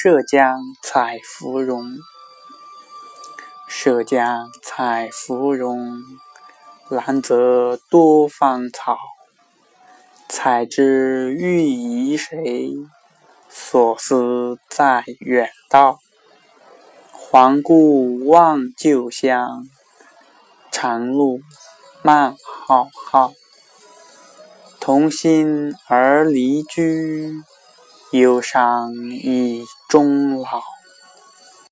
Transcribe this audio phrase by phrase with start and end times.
[0.00, 1.96] 涉江采芙蓉，
[3.66, 6.04] 涉江采芙蓉，
[6.88, 8.96] 兰泽多芳草。
[10.28, 12.76] 采之欲遗谁？
[13.48, 15.98] 所思在远道。
[17.10, 19.68] 还顾望旧乡，
[20.70, 21.40] 长路
[22.04, 23.32] 漫浩浩。
[24.78, 27.42] 同心而离居，
[28.12, 30.27] 忧伤已终。